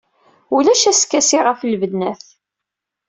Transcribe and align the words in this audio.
Ulac 0.55 0.83
askasi 0.91 1.39
ɣef 1.47 1.59
lbennat. 1.71 2.25